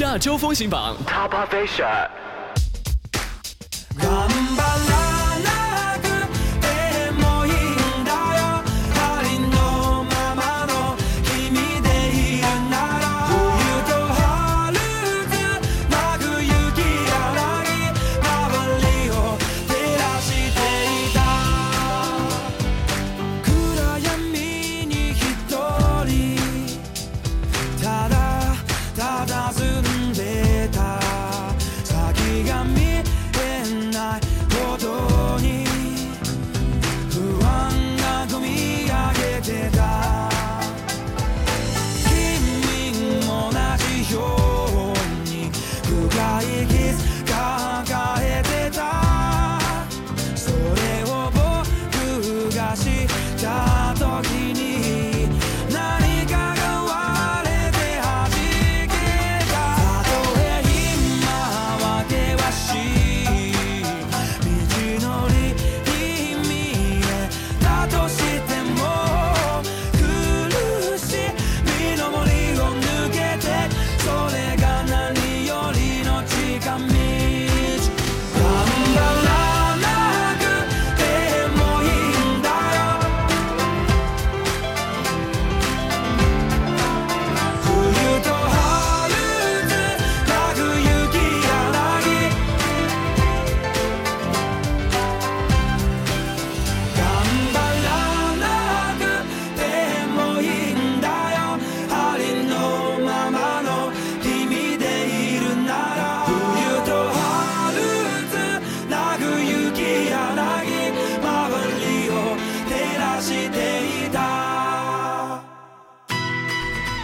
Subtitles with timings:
[0.00, 2.08] 亚洲风行榜 Top Asia。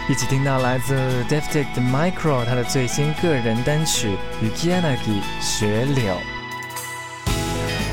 [0.09, 0.95] 一起听到来自
[1.29, 4.97] Deftic 的 Micro 他的最新个人单曲《Ukianagi》
[5.41, 6.17] 雪柳。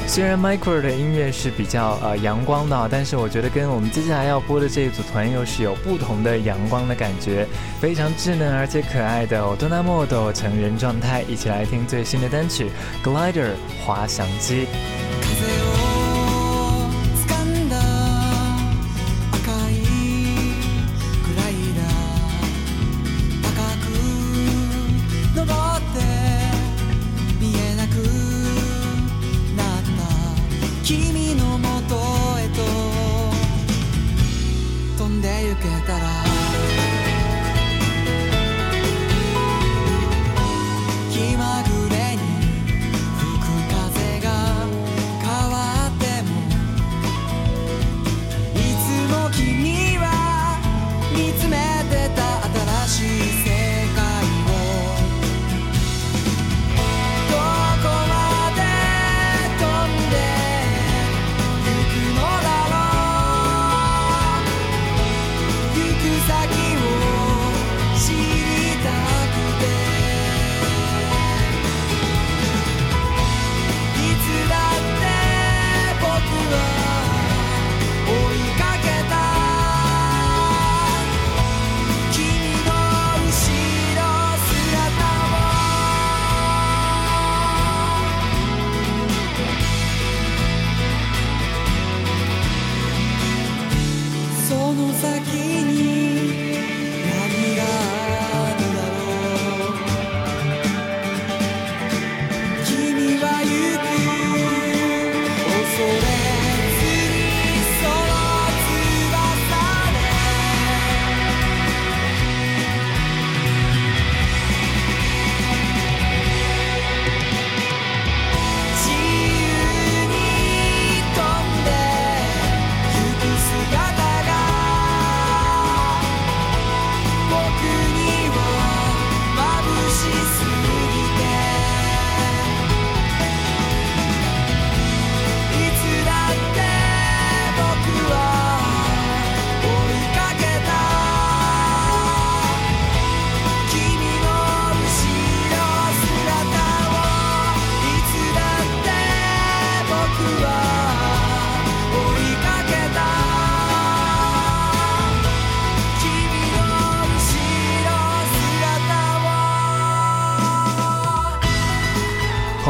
[0.08, 7.46] 虽然 Micro 的音乐是比较呃阳光的，但是我觉得跟我们接下来要播的这一组团又是有不同的阳光的感觉，
[7.80, 11.22] 非常稚嫩而且可爱的 Otona Modo 成人状态。
[11.28, 12.72] 一起来听最新的单曲
[13.06, 13.50] 《Glider》
[13.86, 14.66] 滑翔机。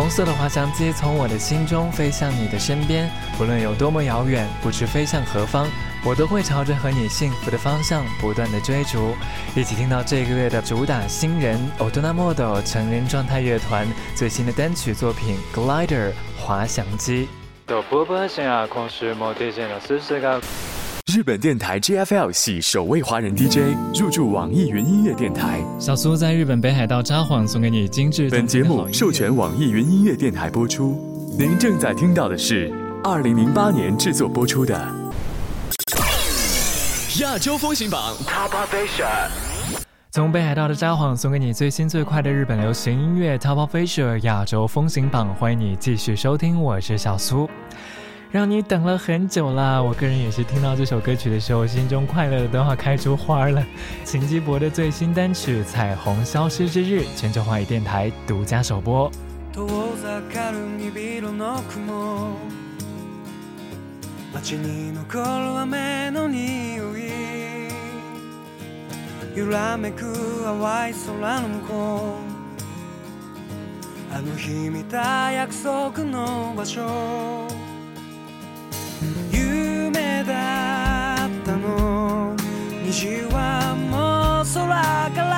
[0.01, 3.07] 红色的滑翔机从我的心中飞向你的身边，
[3.37, 5.69] 不论有多么遥远，不知飞向何方，
[6.03, 9.15] 我都会朝着和你幸福的方向不断的追逐。
[9.55, 17.29] 一起听到这个月的主打新人 Otona Mode 成人状态乐团最新的单曲作品《Glider 滑翔机》。
[21.13, 25.61] 日本电台 GFL 系首位华人 DJ 入驻网易云音乐电台。
[25.77, 28.31] 小苏在日本北海道札幌送给你精致。
[28.31, 30.97] 本节目授权网易云音乐电台播出。
[31.37, 32.73] 您正在听到的是
[33.03, 34.73] 二零零八年制作播出的
[37.19, 39.29] 亚洲风行榜 Top of Asia。
[40.13, 47.51] 从北海道的札幌送给你最新最快的日本流行音乐 Top of Asia 亚洲风行榜，欢迎你继续收听，我是小苏。
[48.33, 49.83] 让你等了很久啦！
[49.83, 53.61] 我个人也是听到这首歌曲的时候，心中快乐的都要开出花了。
[54.05, 59.11] 秦基博的最新单曲《彩虹消失之日》，全球华语电台独家首播。
[82.91, 84.67] 虹はもう空
[85.15, 85.30] から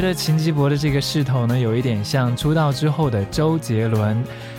[0.00, 4.16] 觉得秦基博的这个势头呢，有一点像出道之后的周杰伦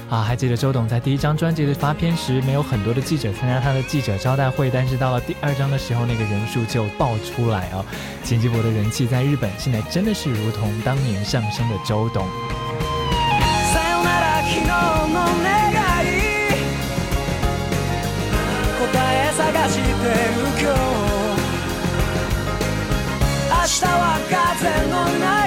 [0.10, 0.22] 啊！
[0.22, 7.86] 还记得周董在第一张专辑的发片时，没有很多的记者参加他的记者招待会，但是到了第二张的时候，那个人数就爆出来啊！
[8.22, 12.28] 秦基博的人气在日本现在真的是如同当年上升的周董。
[25.18, 25.39] 日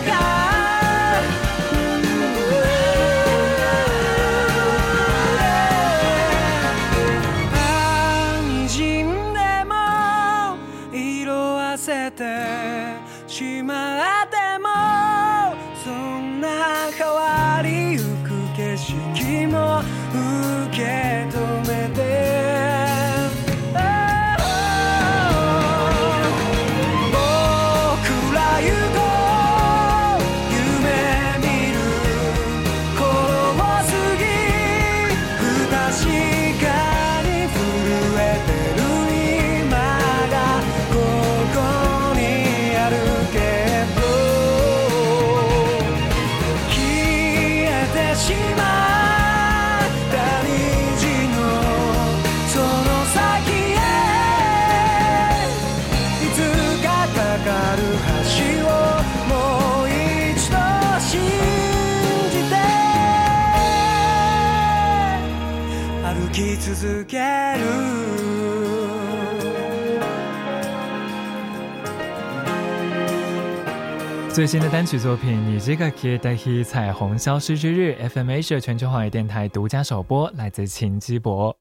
[74.34, 81.55] 最新的单曲作品《你这个可以代替彩虹消失之日》，FM Asia 全球华语电台独家首播，来自秦基博。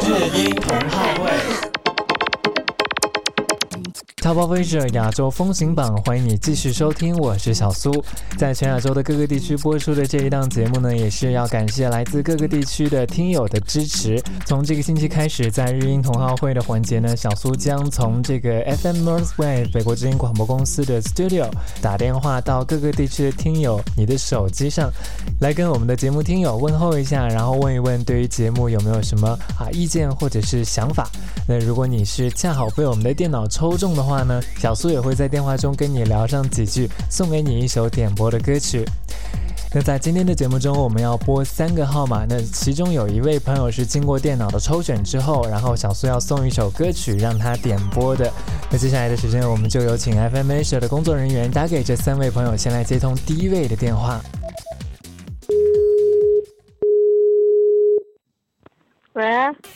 [0.00, 1.65] 日音同好会。
[4.22, 7.92] Top of Asia 亚洲风行榜，欢迎你继续收听，我是小苏。
[8.38, 14.20] 在全亚洲的各个地区播出的这一档节目呢，也是要感谢来自各个地区的听友的支持。
[14.46, 21.50] 从这个星期开始，在日音同好会的环节呢，小苏将从这个 FM Northway 北国之音广播公司的 Studio
[21.82, 24.90] 打电话到各个地区的听友你的手机上，
[25.40, 31.06] 来跟我们的节目听友问候一下，然后问一问对于节目有没有什么啊意见或者是想法。
[31.46, 38.84] 那如果你是恰好被我们的电脑抽中的话，呢，小苏也会在电话中跟你聊上几句，送给你一首点播的歌曲。
[39.74, 48.32] 那在今天的节目中，我们要播三个号码，那其中有一位朋友是经过电脑的抽选之后，然后小苏要送一首歌曲让他点播的。
[48.70, 54.20] 那接下来的时间，我们就有请 FM Asia 的工作人员打给这三位朋友，先来接通第一位的电话。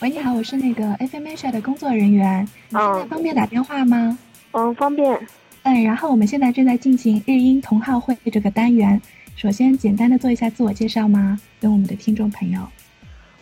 [0.01, 4.19] 喂，你好，我是那个 FM Asia 的工作人员，你现在方便打电话吗？
[4.53, 5.19] 嗯，方便。
[5.63, 9.01] 嗯，然后我们现在正在进行日英同好会这个单元，
[9.37, 11.39] 首先简单的做一下自我介绍吗？
[11.61, 12.61] 跟我们的听众朋友。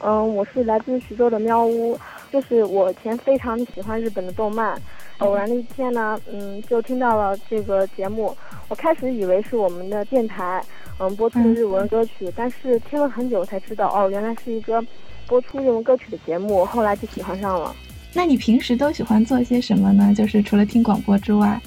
[0.01, 1.99] 嗯，我是来自徐州的喵屋，
[2.33, 4.81] 就是我以前非常喜欢日本的动漫，
[5.19, 8.37] 偶然的一天呢，嗯，就听到了这个节目，
[8.69, 10.63] 我开始以为是我们的电台，
[10.99, 14.85] 嗯，播出的日文歌曲，但是听了很久才知道，哦，原来是一个。
[15.29, 17.77] 播出这种歌曲的节目，后来就喜欢上了。
[18.15, 20.13] 那你平时都喜欢做些什么呢？
[20.17, 21.61] 就是除了听广播之外，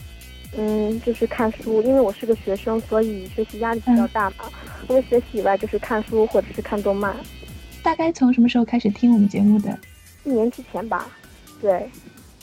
[0.58, 1.82] 嗯，就是看书。
[1.84, 4.38] 因为我是个学生，所以学习压力比较大嘛。
[4.86, 7.16] 除了学习以外，就是看书或者是看动漫。
[7.84, 9.78] 大概从什么时候开始听我们节目的？
[10.24, 11.08] 一年之前吧。
[11.62, 11.88] 对。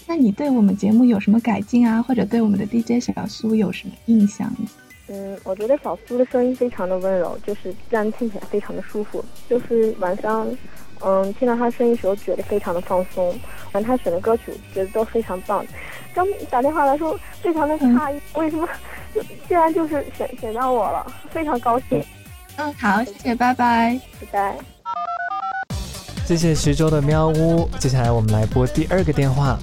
[0.07, 2.01] 那你对我们节目有什么改进啊？
[2.01, 4.51] 或者对我们的 DJ 小苏有什么印象？
[5.09, 9.23] 嗯，我觉得小苏的声音非常的温柔，就是让人听起来非常的舒服。
[9.51, 10.49] 就是晚上。
[11.05, 13.39] 嗯，听到他声音时候觉得非常的放松，
[13.73, 15.65] 完他选的歌曲觉得都非常棒。
[16.15, 18.69] 刚打电话来说非常的诧异，为什么
[19.49, 22.05] 竟然就是选选到我了，非常高兴。
[22.57, 24.57] 嗯，好，谢谢，拜拜，拜拜。
[26.27, 29.59] 谢谢徐州的喵呜，接下来我们来拨第二个电话。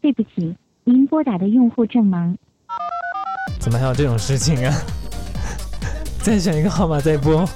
[0.00, 2.36] 对不起，您拨打的用户正忙。
[3.60, 4.74] 怎么还有这种事情啊？
[6.22, 7.46] 再选一个号码再拨。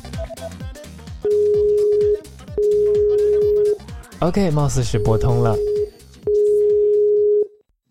[4.20, 5.54] OK，貌似是拨通了。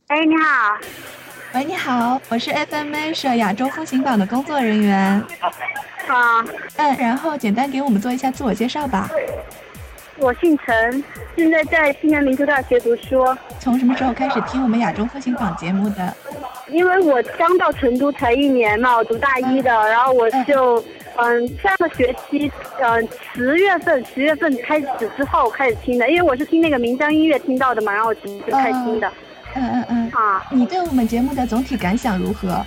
[0.07, 0.77] 哎，你好。
[1.53, 5.23] 喂，你好，我是 FMA 社亚洲风行榜的工作人员。
[6.05, 6.43] 好。
[6.75, 9.09] 嗯，然后简单给我们做一下自我介绍吧。
[10.17, 11.01] 我姓陈，
[11.37, 13.25] 现在在西南民族大学读书。
[13.57, 16.13] 从什么时候开始听我们亚洲风行榜节目的？
[16.67, 20.75] 因为我刚到成都才一年嘛，我读大一的，然后我就。
[20.81, 20.83] 嗯，
[21.61, 28.21] 上个学期，嗯，十月份，十月份开始之后开始听的，因为我是听那个名江音乐听到的嘛，然后就
[28.51, 29.11] 开始听的。
[29.55, 30.11] 嗯嗯嗯。
[30.11, 32.63] 啊，你对我们节目的总体感想如何？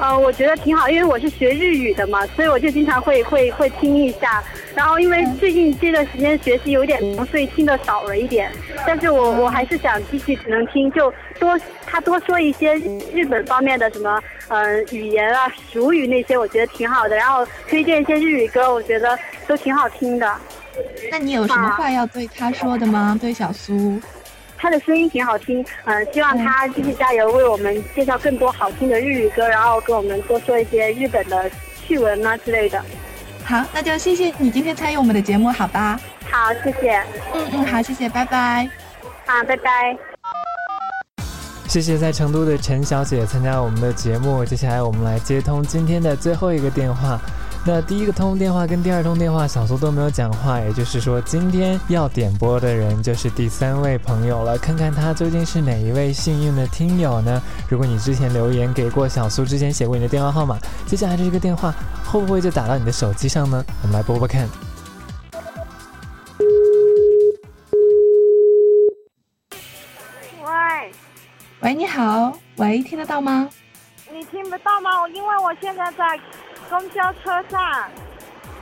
[0.00, 4.42] 呃，我觉得挺好，因为我是学日语的嘛，所以我就经常会会会听一下。
[4.74, 8.50] 然后因为最近这段时间学习有点忙，所以听的少了一点。
[8.86, 12.74] 但是我我还是想继续可能听，就多他多说一些
[13.12, 17.14] 日本方面的什么嗯语言啊俗语那些，我觉得挺好的。
[17.14, 20.34] 然后推荐一些日语歌，我觉得都挺好听的。
[21.10, 23.18] 那你有什么话要对他说的吗？
[23.20, 24.00] 对小苏？
[24.60, 31.50] 他的声音挺好听，嗯，希望他继续加油，为我们介绍更多好听的日语歌，然后跟我们多说一些日本的
[31.82, 32.84] 趣闻啊之类的。
[33.42, 35.98] 好，那就谢谢你今天参与我们的节目，好吧？
[36.30, 37.02] 好，谢谢。
[37.32, 38.68] 嗯嗯，好，谢谢，拜拜。
[39.24, 39.96] 好，拜拜。
[41.66, 47.18] 谢谢在成都的陈小姐参加我们的节目，接下来我们来接通今天的最后一个电话。
[47.66, 54.56] 那第一个通电话跟第二通电话，小苏都没有讲话，也就是说，今天要点播的人就是第三位朋友了。
[54.56, 57.40] 看看他究竟是哪一位幸运的听友呢？
[57.68, 61.70] 如果你之前留言给过小苏，之前写过你的电话号码，接下来这个电话
[62.06, 63.62] 会不会就打到你的手机上呢？
[63.82, 64.48] 我们来播播看。
[70.42, 70.92] 喂，
[71.60, 73.46] 喂，你好，喂，听得到吗？
[74.10, 75.06] 你听不到吗？
[75.14, 76.18] 因为我现在在。
[76.70, 77.60] 公交车上，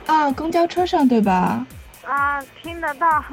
[0.07, 1.63] 啊，公交车上对吧？
[2.03, 3.23] 啊，听得到。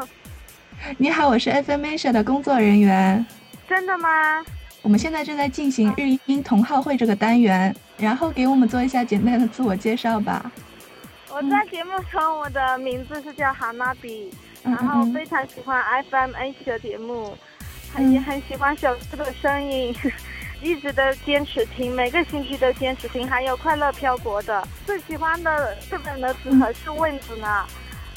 [0.98, 3.24] 你好，我是 FM Asia 的工作人员。
[3.66, 4.44] 真的吗？
[4.82, 10.52] 我们现在正在进行日英同好会这个单元，然后给我们做一下简单的自我介绍吧。
[11.30, 14.30] 我在节目中，我的名字是叫蛤蟆比，
[14.62, 17.34] 然后非常喜欢 FM Asia 节目，
[17.98, 19.96] 也很喜欢小四的声音。
[20.62, 24.66] 一直都坚持听，每个星期都坚持听，还有快乐漂泊的。
[24.84, 27.64] 最喜欢的日本的组合是问子呢。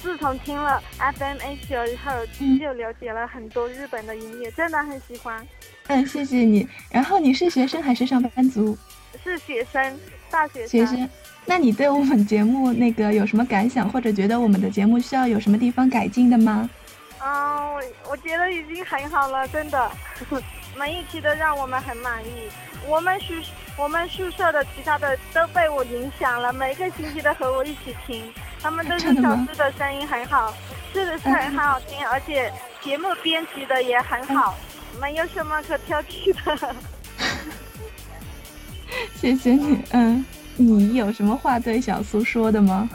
[0.02, 2.12] 自从听了 FM H 以后，
[2.58, 5.46] 就了解了很多日本的音乐，真的很喜欢。
[5.88, 6.66] 嗯，谢谢你。
[6.90, 8.78] 然后你是学生还是上班族？
[9.22, 10.00] 是学生，
[10.32, 10.70] 大学生。
[10.70, 11.10] 学生。
[11.46, 16.70] 那你对我们节目那个有什么感想，或者觉得我们的节目需要有什么地方改进的吗？
[17.22, 19.92] 嗯，我我觉得已经很好了，真的。
[20.80, 22.50] 每一期都让我们很满意。
[22.88, 23.34] 我们宿
[23.76, 28.24] 我们宿舍的其他的都被我影响了，每个星期都和我一起听。
[28.62, 30.54] 他们都是小四的声音很好，
[30.94, 34.58] 是的是很好听，而且节目编辑的也很好，
[35.02, 36.76] 没有什么可挑剔的。
[39.20, 40.26] 谢谢你，嗯。
[40.62, 42.90] 你有什么话对小苏说的吗？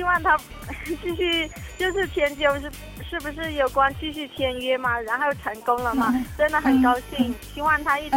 [0.00, 0.34] 希望他
[0.88, 2.72] 继续，就是前久是
[3.04, 4.98] 是不是有关继续签约嘛？
[5.00, 6.10] 然后成功了嘛？
[6.38, 8.16] 真的很高兴，希望他一直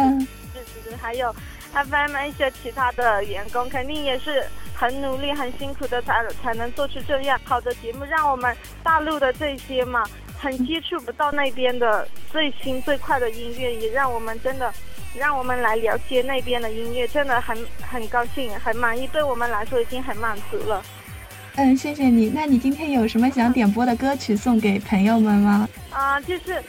[0.54, 0.96] 支持。
[0.96, 1.30] 还有
[1.74, 10.04] FM 一些其他的员工，肯定也是很努力、很辛苦的才才能做出这样好的节目，让我们大陆的这些嘛，
[10.40, 14.72] 很接触不到那边的最新最快的音乐，也让我们真的。
[15.16, 20.82] 让我们来了解那边的音乐，真的很很高兴，很满意，对我们来说已经很满足了。
[21.56, 22.30] 嗯，谢谢你。
[22.34, 25.68] 那你今天有什么想点播的歌曲送给朋友们吗？
[25.90, 26.62] 啊，就是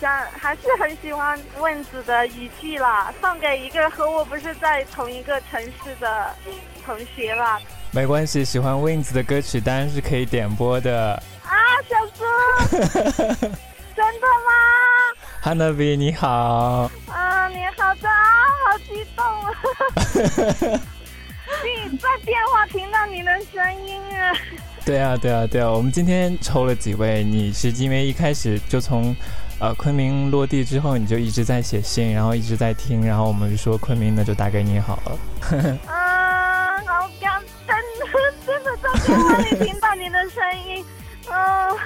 [0.00, 6.34] 想还是很喜欢问子的语句啦，送给一个和我不是在同一个城市的
[6.84, 7.60] 同学啦。
[7.92, 11.22] 没关系，喜欢 Wins 的歌曲当然是可以点播的。
[11.44, 11.54] 啊，
[11.88, 12.24] 小苏，
[13.94, 14.52] 真的吗？
[15.40, 18.08] 哈娜比你好，啊，你好的，
[18.64, 19.24] 好激动
[20.74, 20.80] 啊！
[21.62, 24.32] 你在电话听到你的声音啊？
[24.84, 25.70] 对啊，对啊，对啊！
[25.70, 29.14] 我们今天抽了几位，你是因为一开始就从
[29.60, 35.18] 呃昆明落地之后，你就一直在写信，然后一直在听，然后我们就说昆明的就打给你好了。
[35.86, 37.40] 啊，好感
[38.00, 38.10] 动，
[38.44, 40.84] 真的在电话里听到你的声音。
[41.30, 41.78] 嗯，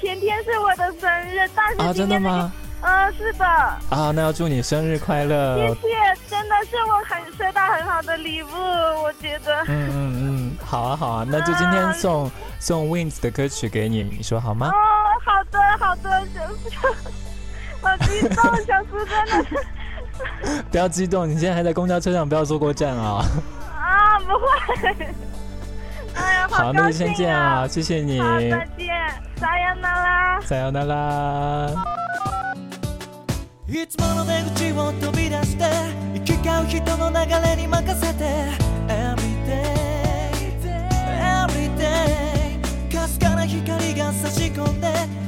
[0.00, 2.50] 天天是我的生日，但是啊，真的吗？
[2.86, 3.46] 嗯，是的。
[3.46, 5.56] 啊，那要祝你生日快乐！
[5.56, 5.88] 谢谢，
[6.28, 8.48] 真的是我很收到很好的礼物，
[9.02, 9.64] 我觉得。
[9.68, 14.68] 嗯嗯嗯，好啊好啊，那就今天送送 Wins 的歌曲给你，你说好吗？
[14.68, 14.74] 哦，
[15.24, 16.68] 好的好的，小苏，
[17.80, 20.62] 好激动，小苏真的是。
[20.70, 23.24] 不要激动，你现在还在公交车上，不要坐过站啊。
[23.78, 25.06] 啊，不会。
[26.16, 28.18] 哎呀，好，那就先这样啊，谢谢你。
[28.18, 28.94] 再见，
[29.36, 30.40] 撒由那拉。
[30.42, 31.93] 撒由那拉。
[33.74, 35.64] いつもの出口を飛び出して
[36.14, 38.24] 行き交う人の流れに任せて
[38.86, 39.64] Everyday
[41.48, 44.86] Everyday かすかな光が差し込んで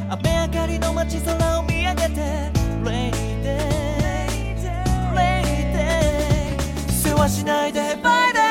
[0.09, 2.53] 雨上がりの街空を見上げて
[2.85, 4.55] Rainy day
[5.13, 6.57] Rainy day
[6.89, 8.46] 世話しないで By the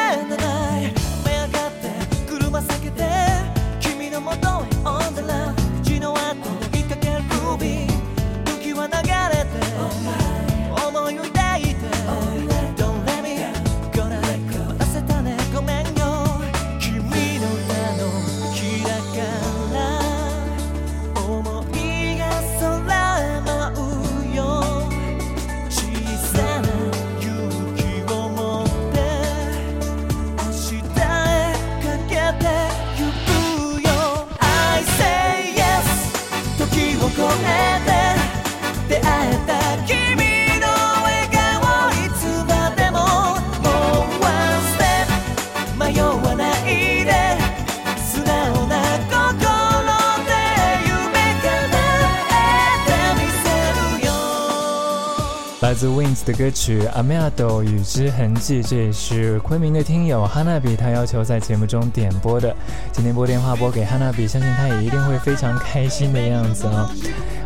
[56.26, 57.30] 的歌曲《Amiado》
[57.64, 62.54] 雨之痕迹，这也是昆明的听友哈娜比他要求在节目中点播的。
[62.92, 66.90] 今天拨电话拨给哈娜比，相信他也一定会非常开心的样子啊。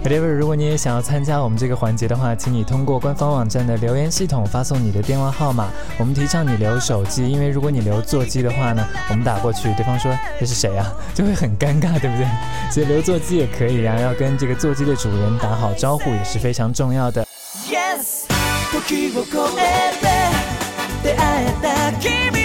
[0.01, 5.67] Whatever，如果你也想要参加我们这个环节的话，请你通过官方网站的留言系统发送你的电话号码。
[5.97, 12.25] 我们提倡你留手机，因为如果你留座机的话呢，我们打过去，对方说这是谁啊，就会很尴尬，对不对？
[12.71, 17.25] 所以留座机也可以啊，要跟这个座机的主人打好招呼也是非常重要的。
[17.67, 18.23] Yes，
[18.71, 22.38] 時を超えて出会えた君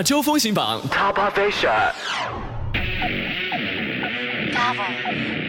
[0.00, 1.92] 亚洲风行榜 Top Asia。
[4.50, 4.94] Gavin,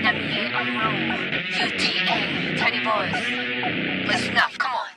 [0.03, 3.15] Navier on road, UTA, Teddy Boys.
[4.05, 4.87] Listen up, come on.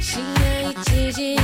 [0.00, 1.36] 深夜1時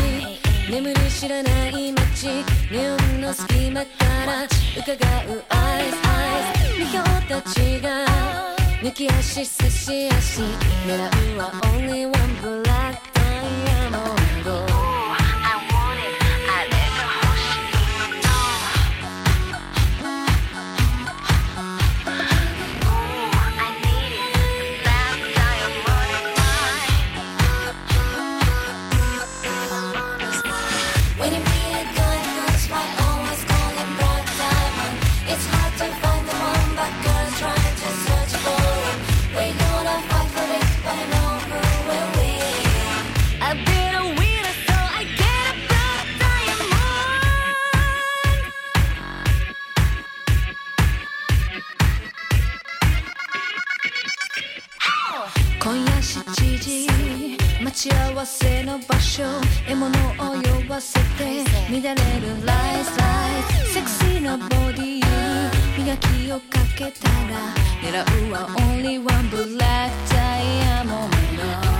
[0.68, 2.26] 眠る知らない街
[2.72, 3.88] ネオンの隙間か
[4.26, 4.44] ら
[4.76, 8.06] 伺うアイスアイス見表たちが
[8.82, 10.40] 抜き足差し足
[10.84, 10.96] 狙
[11.36, 13.13] うは only one black
[57.75, 59.23] ち合わせの場所
[59.67, 65.01] 獲物を酔わせて乱れるライスライスセクシーなボディに
[65.77, 71.74] 磨きをかけたら狙うは only one black diamond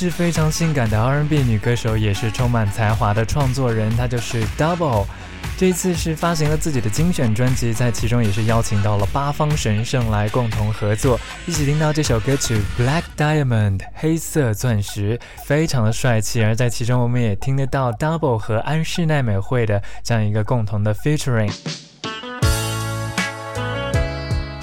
[0.00, 5.04] 是非常性感的 R&B 女歌手，也是充满才华的创作人，她就是 Double。
[5.58, 16.42] 这次是发行了自己的精选专辑，在其中也是邀请到了八方神圣来共同合作，一起听到这首歌曲《Black Diamond》黑色钻石，非常的帅气。
[16.42, 21.52] 而在其中，我们也听得到 Double 和安室奈美惠的这样一个共同的 featuring。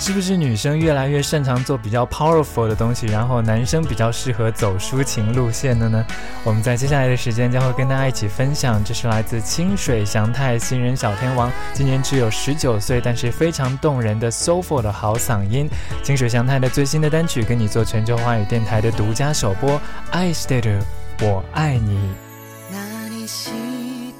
[0.06, 6.04] 是不是女生越来越擅长做比较 powerful 的东西，然后男生比较适合走抒情路线的呢？
[6.42, 15.68] 我们在接下来的时间将会跟大家一起分享，这是来自清水祥太新人小天王，今年只有十九岁，但是非常动人的 soulful 的好嗓音。
[16.02, 19.70] 清水祥太的最新的单曲跟你做全球华语电台的独家首播，《
[20.10, 20.80] 爱してる
[21.20, 21.96] 我爱你》。
[22.72, 23.50] 何し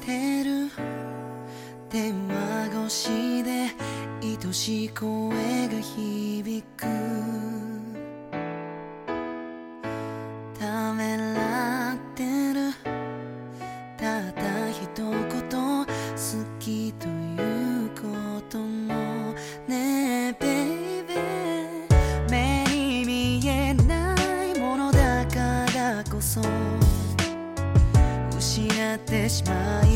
[0.05, 0.69] てる
[1.91, 3.69] 電話越しで
[4.20, 5.30] 愛しい声
[5.68, 6.86] が響く。
[10.58, 12.72] ためらってる。
[13.96, 15.86] たった一言好
[16.58, 18.02] きというこ
[18.50, 19.34] とも
[19.68, 20.30] ね。
[20.30, 20.46] えベ
[21.00, 26.40] イベー目に見えないものだからこそ。
[28.36, 29.87] 失ってしまい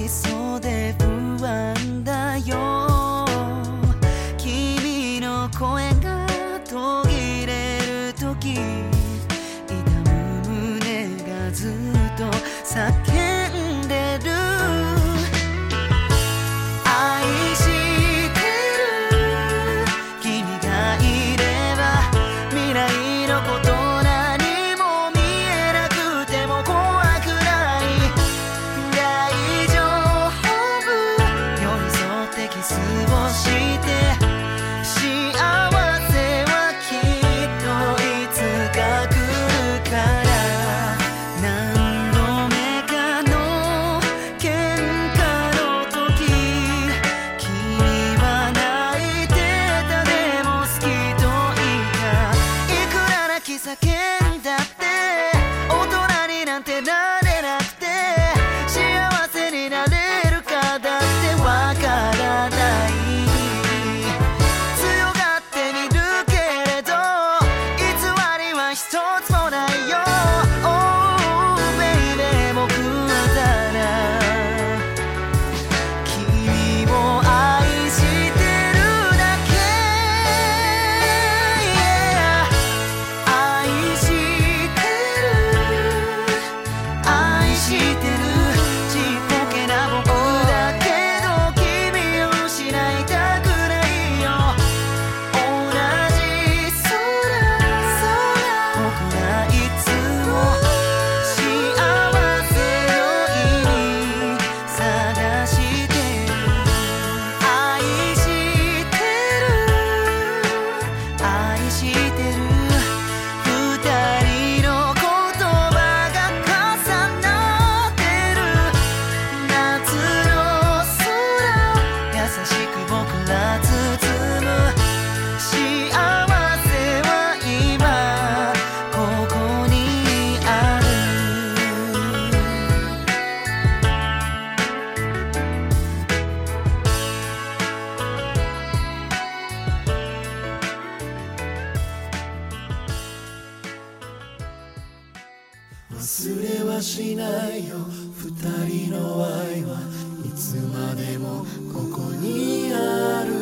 [146.12, 147.24] 忘れはしな
[147.56, 147.76] いよ。
[148.18, 148.28] 二
[148.68, 149.80] 人の愛は
[150.22, 153.40] いつまでもここにあるよ。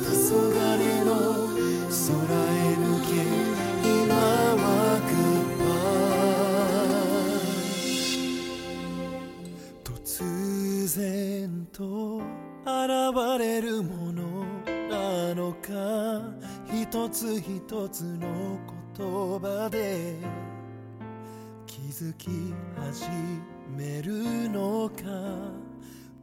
[0.00, 1.12] 黄昏の
[1.92, 2.08] 空
[2.48, 3.12] へ向け
[3.84, 4.64] 今は
[5.04, 5.12] グ
[5.52, 5.68] ッバ
[9.84, 10.24] 突
[10.96, 11.76] 然と
[12.64, 12.72] 現
[13.38, 14.46] れるもの
[14.88, 15.68] なのか。
[16.72, 18.58] 一つ一つの
[18.96, 20.16] 言葉で
[22.02, 22.28] 気づき
[22.76, 23.06] 始
[23.76, 25.04] めるのか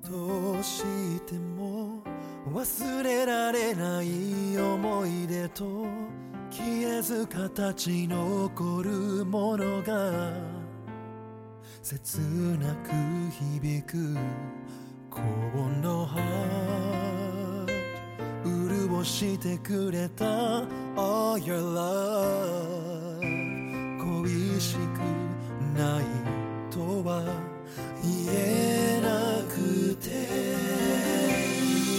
[0.09, 0.83] どうし
[1.21, 2.03] ても
[2.51, 5.85] 忘れられない思い出と
[6.51, 10.33] 消えず形残るものが
[11.81, 12.19] 切
[12.59, 12.91] なく
[13.31, 14.17] 響く
[15.09, 15.21] 高
[15.55, 17.65] 温のハー
[18.43, 18.49] ト
[18.89, 20.25] 潤してくれた
[20.97, 23.19] All your love
[24.21, 25.29] 恋しく
[25.75, 26.03] ない
[26.71, 27.23] とは
[28.03, 30.09] 言えなくて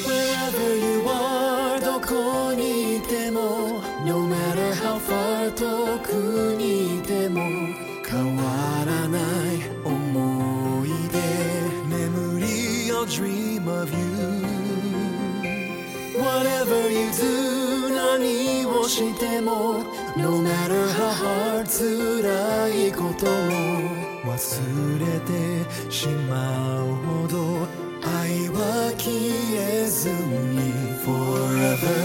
[0.06, 6.08] Wherever you are どこにいても No matter how far 遠く
[6.56, 7.40] にいても
[8.08, 8.42] 変わ
[8.86, 9.22] らない
[9.84, 11.18] 思い出
[11.88, 13.98] Memory or dream of you
[16.18, 19.84] Whatever you do 何をしても
[20.16, 23.49] No matter how hard 辛いことも
[24.39, 24.39] 忘
[24.99, 27.67] れてしまうほど
[28.01, 29.11] 愛は消
[29.57, 30.71] えずに
[31.05, 31.95] Forever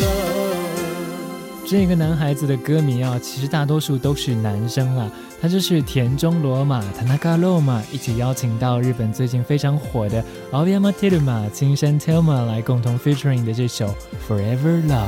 [0.00, 5.10] love 这个男孩子的歌迷啊，其实大多数都是男生啦。
[5.40, 13.94] 他就是田中罗马 Tanaka Roma 一起邀请到日本最近非常火的 Aoyama Teruma 青山 Telma 来共同 featuring 的这首
[14.26, 15.04] Forever Love。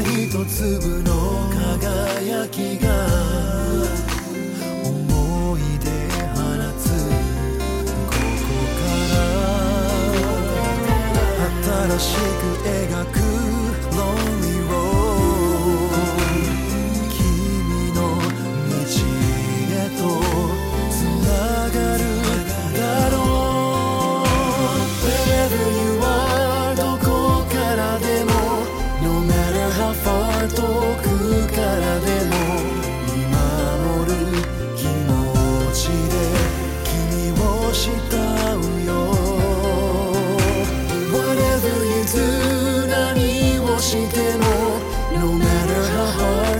[0.00, 2.86] 一粒の輝きが
[4.84, 5.90] 思い出
[6.34, 6.38] 放
[6.78, 6.82] つ
[7.84, 8.80] ここか
[9.12, 9.18] ら
[11.88, 12.22] 新しく
[12.64, 13.27] 描く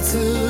[0.09, 0.48] to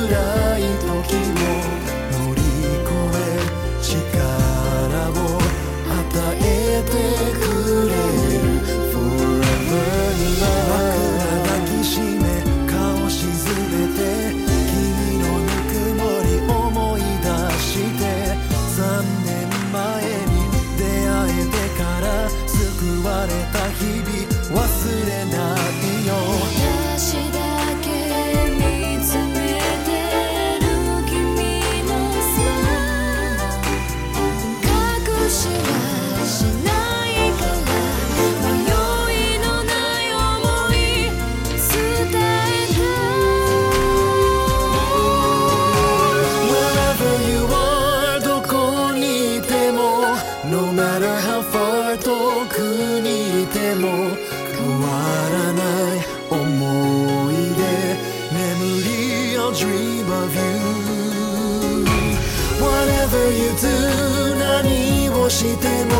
[59.59, 60.41] dream of you
[62.63, 63.67] Whatever you do
[64.39, 65.91] 何をしても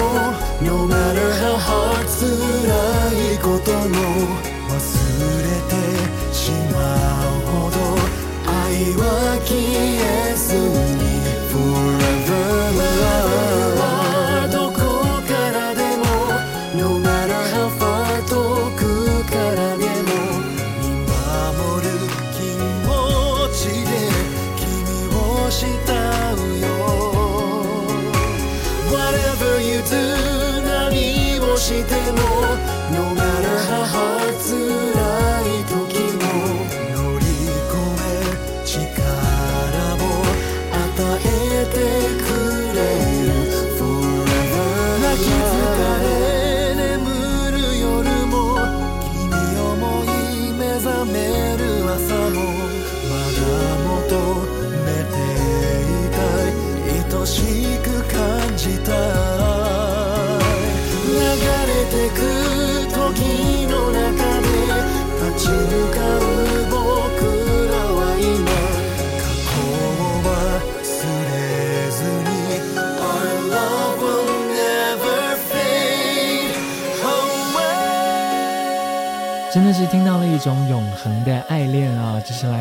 [0.61, 2.23] No matter how hard 辛
[3.33, 3.95] いことも
[4.69, 4.79] 忘
[5.43, 5.75] れて
[6.33, 6.77] しま
[7.35, 7.77] うほど
[8.47, 9.03] 愛は
[9.45, 10.88] 消えずに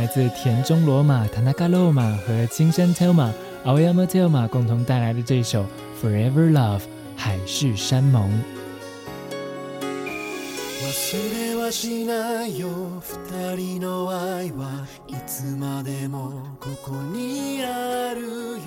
[0.08, 5.64] 自田中罗马、Tanaka Roma 和金山 Telma、Aoyama Telma 共同带来的这首《
[6.02, 6.82] Forever Love》
[7.18, 8.30] 海誓山盟。
[10.82, 12.68] 忘れはしないよ
[13.02, 18.60] 二人の愛はいつまでもここにあるよ